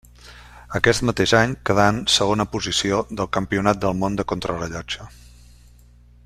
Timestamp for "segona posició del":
2.13-3.29